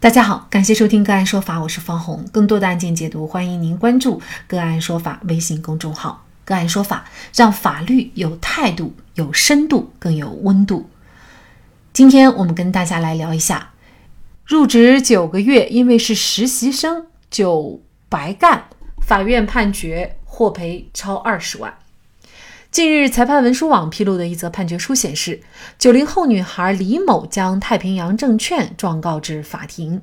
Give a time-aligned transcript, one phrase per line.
[0.00, 2.24] 大家好，感谢收听个案说法，我是方红。
[2.32, 6.24] 更多的案件解读，欢迎您关注个案说法微信公众号。
[6.42, 10.88] 个案说法让法律有态度、有深度、更有温度。
[11.92, 13.72] 今天我们跟大家来聊一下，
[14.46, 18.64] 入职九个月，因为是实习生就白干，
[19.02, 21.74] 法院判决获赔超二十万。
[22.70, 25.40] 近日，裁判文书网披露的一则判决书显示，
[25.76, 30.00] 九零后女孩李某将太平洋证券状告至法庭。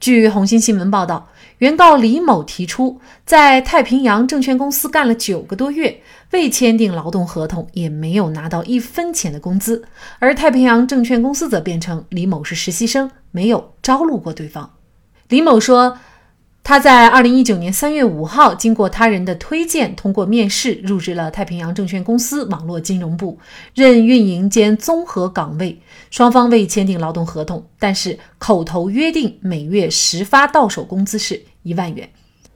[0.00, 6.00] 据红星新闻报道，原告李某提出，在太平洋证券公司干了九个多月，
[6.30, 9.84] 未签订劳动合同，也没有拿到一分钱的工资。
[10.18, 14.70] 而太平洋证券公司则辩称李某是实习生，没有招录过对方。
[15.28, 15.98] 李某说。
[16.68, 23.38] 他在二零一九年三月五号，经过他人的推荐，通过面试入职了太平洋证券公司网络金融部，
[23.72, 25.80] 任运营兼综合岗位。
[26.10, 32.10] 双方未签订劳动合同，但是口头约定每月实发到手工资是一万元。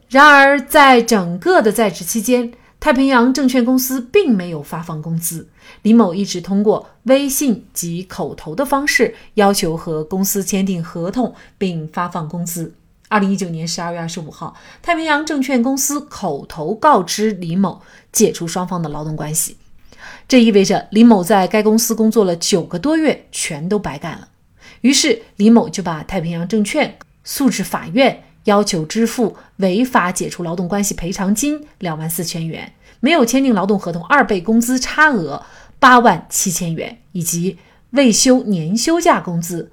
[0.09, 5.49] 然而，在整个的在职期间，太平洋证券公司并没有发放工资。
[5.83, 12.75] 李某一直通过微信及口头的方式要求和公司签订合同，并发放工资。
[13.11, 19.57] 二零一九年十二月二十五号，太平洋证券公司口头告知李某解除双方的劳动关系，
[20.29, 24.29] 这意味着李某在该公司工作了九个多月，全都白干了。
[24.83, 35.45] 于是李某就把太平洋证券诉至法院，要求支付违法解除劳动关系赔偿金两万四千元，没有签订劳动合同二倍工资差额
[35.81, 37.59] 八万七千元，以及
[37.91, 39.73] 未休年休假工资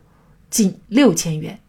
[0.50, 1.60] 近六千元。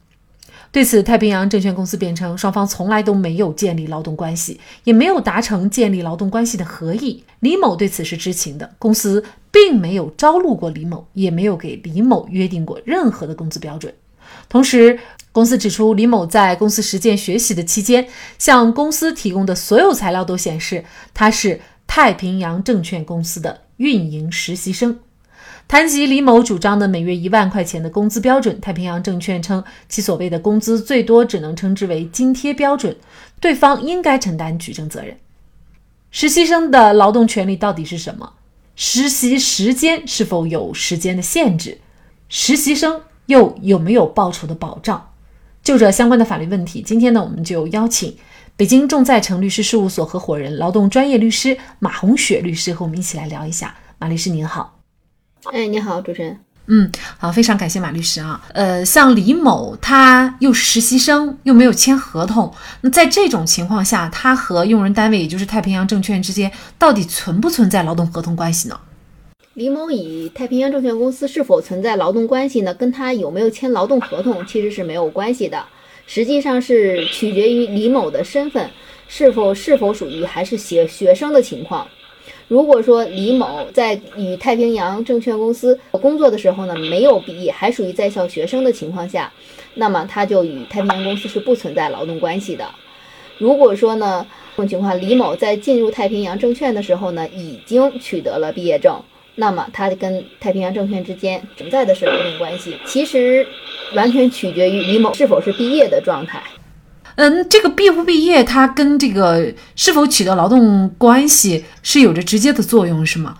[0.70, 7.24] 对此，太平洋证券公司辩称，双方从来都没有建立劳动关系，也没有达成建立劳动关系的合意。
[7.40, 13.92] 李某对此是知情的，公司并没有招录过李某，也没有给李某约定过任何的工资标准。
[14.48, 14.98] 同时，
[15.32, 18.06] 公司指出，李某在公司实践学习的期间，
[18.38, 24.98] 向公司提供的所有材料都显示他是太平洋证券公司的运营实习生。
[25.68, 32.96] 谈及李某主张的每月一万块钱的工资标准，太平洋证券称其所谓的工资最多只能称之为津贴标准，
[33.38, 35.14] 对方应该承担举证责任。
[36.10, 38.32] 实习生的劳动权利到底是什么？
[38.76, 41.78] 实习时间是否有时间的限制？
[42.30, 45.10] 实习生又有没有报酬的保障？
[45.62, 48.16] 就这相关的法律问题，今天呢，我们就邀请
[48.56, 53.76] 北京众在成律师事务所合伙人、劳动专业律师马红雪律师和我们一起来聊一下。
[53.98, 54.77] 马律师您好。
[55.44, 56.38] 哎，你好，主持人。
[56.66, 58.40] 嗯，好，非常感谢马律师啊。
[58.52, 68.78] 呃，像李某，他又是实习生，又没有签合同，那在这种情况下，他和用人单位，也就是太平洋证券之间，到底存不存在劳动合同关系呢？
[69.54, 72.74] 李某与太平洋证券公司是否存在劳动关系呢？
[72.74, 75.64] 跟他有没有签劳动合同其实是没有关系的，
[76.06, 78.68] 实际上是取决于李某的身份
[79.08, 81.88] 是否是否属于还是学学生的情况。
[82.48, 89.30] 如果说李某在与太平洋证券公司工作的时候呢，没有毕业，还属于在校学生的情况下，
[89.74, 92.66] 那么他就与太平洋公司是不存在劳动关系的。
[93.36, 94.26] 如果说呢，
[94.56, 98.98] 这种情况，李某在进入太平洋证券的时候呢，已经取得了毕业证，
[99.34, 102.78] 那么他跟太平洋证券之间存在的是劳动关系。
[102.86, 103.46] 其实，
[103.94, 106.42] 完全取决于李某是否是毕业的状态。
[107.18, 113.38] 嗯，这个毕不毕业，它跟这个是否取得劳动关系是有着直接的作用，是吗？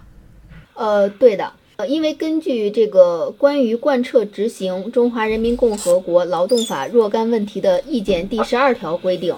[0.74, 9.32] 呃，对的，呃，因为根据这个关于贯彻执行中华人民共和国劳动法若干问题的意见第十二条规定，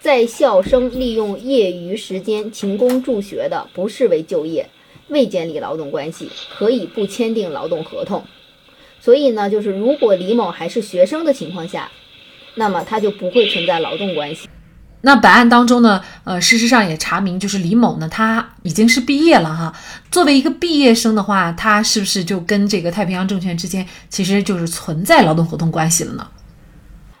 [0.00, 4.68] 在校生利用业余时间勤工助学的，不视为就业，
[5.08, 6.28] 未建立劳动关系，
[6.58, 8.22] 可以不签订劳动合同。
[9.00, 11.90] 所以呢，就是如果李某还是学生的情况下。
[12.54, 14.48] 那么他就不会存在劳动关系。
[15.04, 19.74] 那本案当中呢，呃，事实上也查明，就是李某呢，他已经是毕业了哈。
[20.12, 26.28] 作为一个毕业生的话，他是不是就跟这个太平洋证券之间其实就是存在劳动合同关系了呢？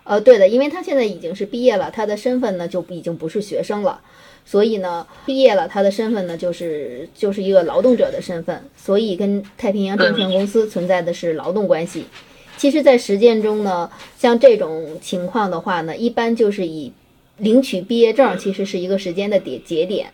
[0.04, 4.00] 呃，对的，因为他现在已经是毕业了，他的身份呢就已经不是学生了，
[4.44, 12.06] 所以呢，毕业了，他的身份呢就是就是一个劳动者的身份，所以跟太平洋证券公司存在的是劳动关系。
[12.62, 16.92] 其实，在实践中呢，像这种情况的话呢，一般就是以
[17.38, 20.06] 领取毕业证，其实是一个时间的点节点。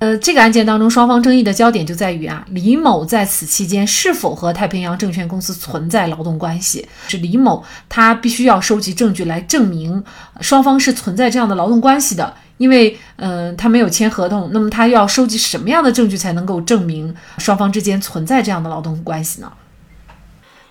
[0.00, 6.86] 呃，这个案件当中，双方争议的焦点就在于啊，李某在此期间是否和太平洋证券公司存在劳动关系？
[7.08, 10.04] 是李某他必须要收集证据来证明
[10.42, 19.50] 双方是存在这样的劳动关系的，因为嗯，他没有签合同，那么他要收集什么样的证据才能够证明双方之间存在这样的劳动关系呢？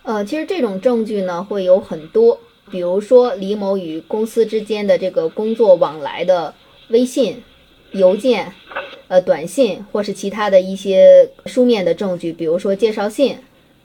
[0.03, 2.39] 呃，其实这种证据呢会有很多，
[2.71, 6.53] 比如说李某与公司之间的这个工作往来的
[6.89, 7.43] 微信、
[7.91, 8.51] 邮件、
[9.07, 13.37] 呃短信，或是其他的一些书面的证据，比如说介绍信，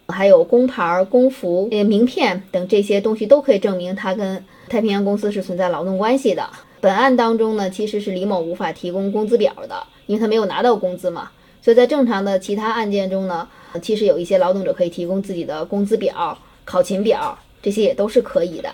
[0.09, 6.49] 还有工牌、工服、呃名片等这些东西，都可以证明他跟太平洋公司是存在劳动关系的。
[6.81, 11.31] 本案当中呢，其实是李某无法提供工资表的，因为他没有拿到工资嘛。
[11.67, 13.49] 所以在正常的其他案件中呢，
[13.83, 17.37] 其实有一些劳动者可以提供自己的工资表、考勤表。
[17.61, 18.73] 这些也都是可以的。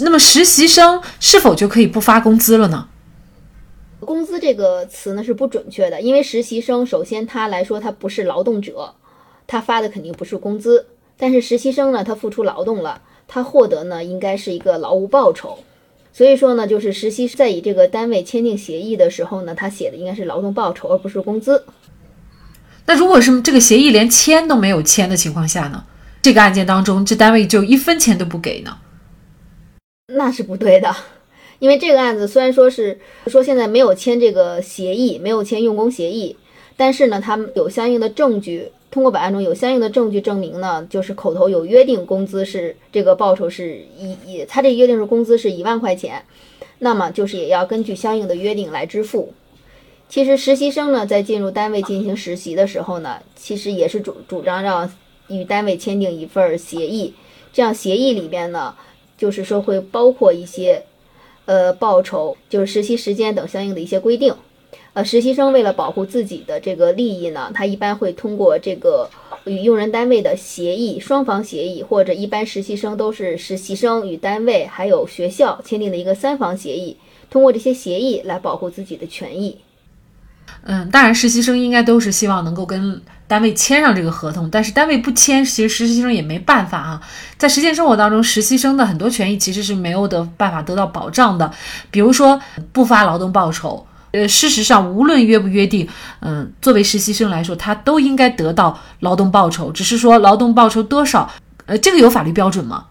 [0.00, 2.86] 那么实习生是否就可以不发工资了呢？
[4.00, 8.92] 工资这个词呢是不准确的，因为实习生首先他来说他不是劳动者，
[9.46, 10.84] 他发的肯定不是工资。
[11.16, 15.60] 但是实习生呢，他付出劳动了，他获得呢应该是一个劳务报酬。
[16.12, 21.64] 所以说呢，就是实习在与这个单位签订协议的时候呢，他写的应该是劳动报酬，而不是工资。
[22.86, 25.84] 那如果是这个协议连签都没有签的情况下呢？
[26.20, 28.78] 这个案件当中，这单位就一分钱都不给呢？
[30.14, 30.94] 那是不对的，
[31.58, 36.36] 因为这个案子虽然说是说现在没有签这个协议，没有签用工协议，
[36.76, 46.22] 但是呢，他们有相应的证据，通过本案中有相应的证据证明呢，就是口头有约定，工资是这个报酬是一一，他这约定是工资是一万块钱，
[46.78, 49.32] 那么就是也要根据相应的约定来支付。
[50.08, 54.90] 其实实习生呢，在进入单位进行实习的时候呢，其实也是主主张让。
[55.28, 57.14] 与单位签订一份协议，
[57.50, 58.74] 这样协议里边呢，
[59.16, 60.84] 就是说会包括一些，
[61.46, 64.34] 呃，报酬，就是实习时间等相应的一些规定。
[64.92, 69.08] 呃，实习生为了保护自己的这个利益呢，他一般会通过这个
[69.46, 76.94] 与用人单位的协议，双方协议，或者一般实习生都是实习生与单位还有学校签订的一个三方协议，
[77.30, 79.56] 通过这些协议来保护自己的权益。
[80.66, 87.00] 嗯，当然，实习生应该都是希望能够跟单位签上这个合同，但是单位不签，其实实习生也没办法啊。
[87.36, 91.50] 在实践生活当中，实习生的很多权益其实是没有的办法得到保障的，
[91.90, 92.40] 比如说
[92.72, 93.86] 不发劳动报酬。
[94.12, 95.88] 呃，事实上，无论约不约定，
[96.20, 101.28] 嗯，作为实习生来说，他都应该得到劳动报酬，只是说劳动报酬多少，
[101.66, 102.86] 呃，这个有法律标准吗？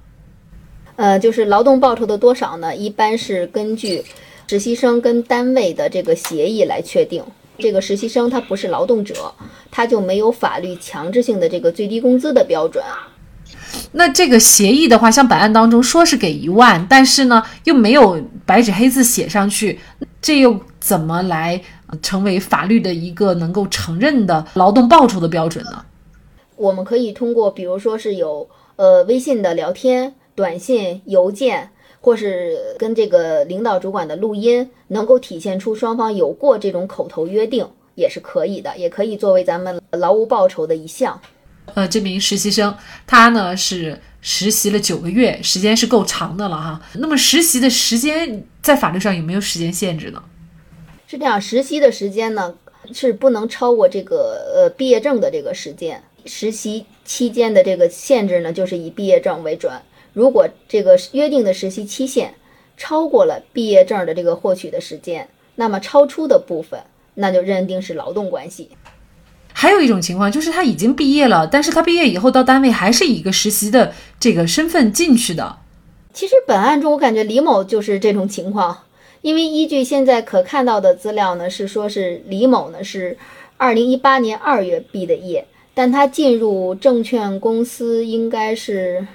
[0.97, 2.75] 呃，就是劳动报酬的多少呢？
[2.75, 4.03] 一般是根据
[4.47, 7.23] 实习生跟单位的这个协议来确定。
[7.57, 9.33] 这个实习生他不是劳动者，
[9.69, 12.83] 他就没有法律强制性的这个最低工资的标准。
[13.91, 19.79] 那这个协议的话，像本案当中说是给一万，但是呢又没有白纸黑字写上去，
[20.21, 21.61] 这又怎么来
[22.01, 25.85] 成为法律的一个能够承认的劳动报酬的标准呢？
[26.55, 31.69] 我们可以通过，比如说是有呃微信的聊天、短信、邮件。
[32.03, 37.65] 或是跟这个领导主管的录音，能够体现出双方有过这种口头约定，
[37.95, 41.17] 也是可以的，也可以作为咱们劳务报酬的一项。
[41.75, 42.75] 呃，这名实习生
[43.07, 46.81] 他呢是实习了九个月，时间是够长的了哈。
[46.95, 50.21] 那么实习的时间在法律上有没有时间限制呢？
[51.07, 52.53] 是这样，实习的时间呢
[52.91, 56.03] 是不能超过这个呃毕业证的这个时间。
[56.25, 59.71] 实习期间的这个限制呢，就是以毕业证为准。
[60.13, 62.35] 如果这个约定的实习期限
[62.77, 66.79] 超过了毕业证的这个获取的时间，那么超出的部分，
[67.15, 68.69] 那就认定是劳动关系。
[69.51, 75.57] 还有一种情况就是他已经毕业了，但是他毕业以后到单位还是以一个实习的这个身份进去的。
[76.13, 78.83] 其实本案中，我感觉李某就是这种情况，
[79.21, 83.17] 因为依据现在可看到的资料呢，是说是李某呢是
[83.57, 89.07] 二零一八年二月毕的业，但他进入证券公司应该是。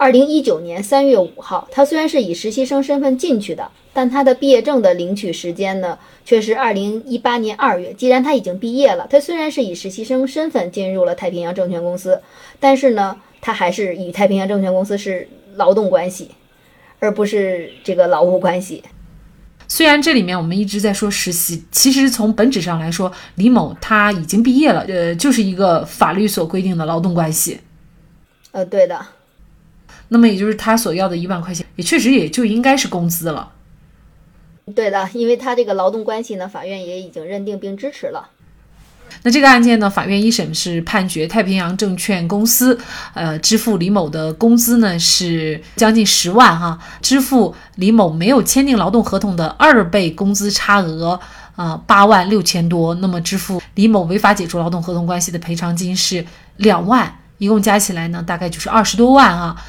[0.00, 7.92] 二零一九年三月五号，他虽然是以实习生身份进去的，但他的毕业证的领取时间呢，却是二零一八年二月。
[7.92, 12.18] 既然他已经毕业了，他虽然是以实习生身份进入了太平洋证券公司，
[12.58, 16.30] 但是呢，他还是与太平洋证券公司是劳动关系，
[16.98, 18.82] 而不是这个劳务关系。
[19.68, 27.60] 虽然这里面我们一直在说实习，其实从本质上来说，李某他已经毕业了，呃，就是一个法律所规定的劳动关系。
[28.52, 28.98] 呃，对的。
[30.10, 33.50] 那么也就是他所要的一万块钱，也确实也就应该是工资了。
[34.74, 38.28] 对的，因为他这个劳动关系呢，法院也已经认定并支持了。
[39.24, 42.78] 那这个案件呢，法院一审是判决太平洋证券公司，
[43.12, 51.18] 呃，支付李某的工资呢是将近十万哈，支付李某没有签订劳动合同的二倍工资差额，
[51.56, 52.94] 啊，八万六千多。
[52.94, 56.24] 那么支付李某违法解除劳动合同关系的赔偿金是
[56.58, 59.60] 两万，一共加起来呢，大概就是二十多万啊。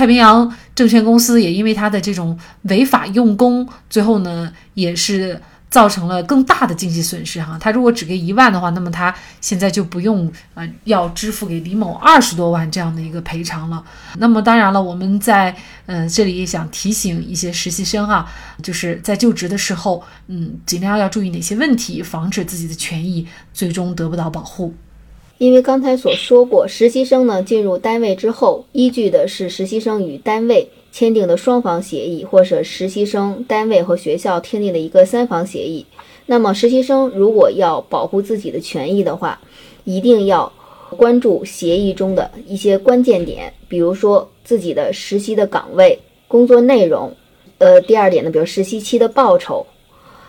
[0.00, 5.38] 太平洋证券公司也因为他的这种违法用工，最后呢也是
[5.68, 7.58] 造成了更大的经济损失哈。
[7.60, 13.84] 他如果只给一万的话，那么他现在就不用呃要支付给李某二十多万这样的一个赔偿了。
[14.16, 15.54] 那么当然了，我们在
[15.84, 18.26] 呃这里也想提醒一些实习生啊，
[18.62, 24.74] 就是在就职的时候，嗯，尽量要注意哪些问题，防止自己的权益最终得不到保护。
[25.40, 30.68] 因为刚才所说过，实习生呢进入单位之后，依据的是实习生与单位。
[30.92, 35.86] 签订的双方协议，或者实习生单位和学校签订的一个三方协议。
[36.26, 39.40] 那么，实习生如果要保护自己的权益的话，
[39.84, 40.52] 一定要
[40.98, 47.10] 关注协议中的一些关键点，比如说自己的实习的岗位、工作内容。
[47.56, 49.64] 呃，第二点呢，比如实习期的报酬，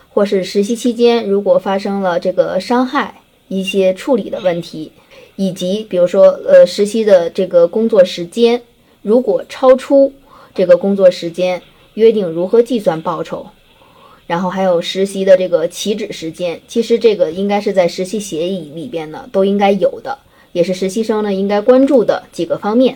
[0.08, 4.92] 或是实习期间如果发生了这个伤害，一些处理的问题，
[5.36, 8.62] 以及比如说呃实习的这个工作时间，
[9.02, 10.12] 如果超出。
[10.54, 11.62] 这个工作时间
[11.94, 13.46] 约定如何计算报酬，
[14.26, 20.18] 然后还有实习的这个起止时间，其实这个应该是在实习协议里边呢都应该有的，
[20.52, 22.94] 也是实习生呢应该关注的几个方面。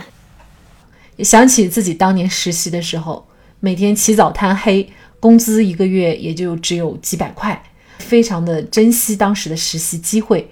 [1.21, 3.26] 想起自己当年实习的时候，
[3.59, 4.87] 每天起早贪黑，
[5.19, 7.59] 工资一个月也就只有几百块，
[7.97, 10.47] 非常的珍惜当时的实习机会。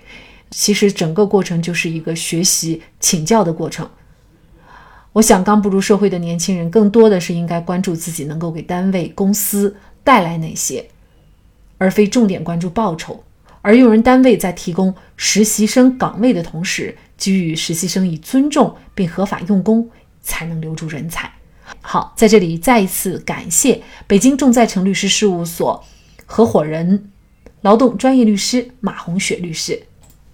[0.56, 3.90] 其实整个过程就是一个学习请教的过程。
[5.12, 10.88] 我想，刚步入社会的年轻人，更多的是应该关注自己能够给单位、公司带来哪些，
[11.76, 13.24] 而非重点关注报酬。
[13.62, 19.90] 而用人单位在提供实习生岗位的同时，给予实习生以尊重并合法用工，
[20.22, 21.32] 才能留住人才。
[21.80, 25.84] 好，在这里再一次感谢北京众在成律师事务所
[26.26, 27.10] 合伙人、
[27.62, 29.82] 劳动专业律师马红雪律师。